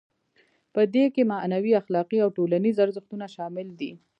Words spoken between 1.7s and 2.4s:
اخلاقي او